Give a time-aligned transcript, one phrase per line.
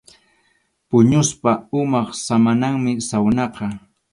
[0.89, 3.65] Puñuspa umap samananmi sawnaqa.